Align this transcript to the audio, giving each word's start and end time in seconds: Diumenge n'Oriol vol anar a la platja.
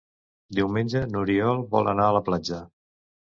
Diumenge 0.59 1.01
n'Oriol 1.11 1.61
vol 1.75 1.93
anar 1.93 2.09
a 2.09 2.17
la 2.17 2.23
platja. 2.31 2.59